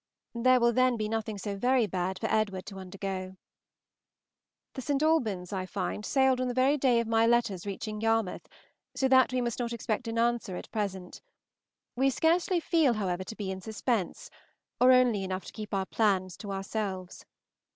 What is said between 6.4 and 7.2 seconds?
on the very day of